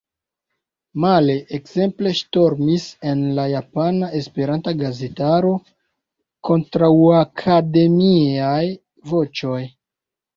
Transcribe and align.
Male– 1.01 1.33
ekzemple 1.57 2.13
ŝtormis 2.19 2.85
en 3.11 3.21
la 3.39 3.45
japana 3.51 4.09
esperanta 4.19 4.73
gazetaro 4.79 5.51
kontraŭakademiaj 6.49 8.65
voĉoj. 9.13 9.61